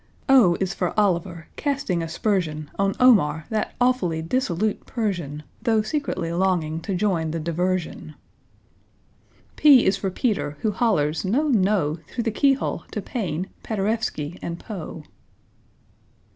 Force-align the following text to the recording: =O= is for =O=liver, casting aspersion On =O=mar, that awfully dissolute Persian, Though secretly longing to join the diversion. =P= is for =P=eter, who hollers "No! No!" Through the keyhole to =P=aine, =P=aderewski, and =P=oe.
=O= 0.27 0.55
is 0.59 0.73
for 0.73 0.99
=O=liver, 0.99 1.45
casting 1.57 2.01
aspersion 2.01 2.71
On 2.79 2.95
=O=mar, 2.99 3.45
that 3.51 3.75
awfully 3.79 4.23
dissolute 4.23 4.87
Persian, 4.87 5.43
Though 5.61 5.83
secretly 5.83 6.33
longing 6.33 6.79
to 6.79 6.95
join 6.95 7.29
the 7.29 7.39
diversion. 7.39 8.15
=P= 9.57 9.85
is 9.85 9.97
for 9.97 10.09
=P=eter, 10.09 10.55
who 10.61 10.71
hollers 10.71 11.23
"No! 11.23 11.49
No!" 11.49 11.99
Through 12.07 12.23
the 12.23 12.31
keyhole 12.31 12.83
to 12.91 12.99
=P=aine, 12.99 13.49
=P=aderewski, 13.61 14.39
and 14.41 14.59
=P=oe. 14.59 15.03